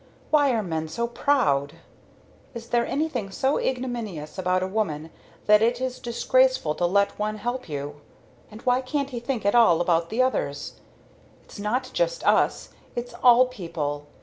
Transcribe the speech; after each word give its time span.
Why 0.31 0.49
are 0.49 0.63
men 0.63 0.87
so 0.87 1.05
proud? 1.07 1.73
Is 2.55 2.69
there 2.69 2.87
anything 2.87 3.29
so 3.29 3.59
ignominious 3.59 4.39
about 4.39 4.63
a 4.63 4.67
woman 4.67 5.11
that 5.45 5.61
it 5.61 5.79
is 5.79 5.99
disgraceful 5.99 6.73
to 6.73 6.87
let 6.87 7.19
one 7.19 7.37
help 7.37 7.69
you? 7.69 8.01
And 8.49 8.63
why 8.63 8.81
can't 8.81 9.11
he 9.11 9.19
think 9.19 9.45
at 9.45 9.53
all 9.53 9.79
about 9.79 10.09
the 10.09 10.23
others? 10.23 10.79
It's 11.43 11.59
not 11.59 11.91
just 11.93 12.25
us, 12.25 12.69
it's 12.95 13.13
all 13.21 13.45
people. 13.45 14.07